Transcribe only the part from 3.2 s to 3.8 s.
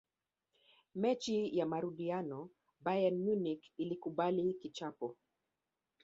munich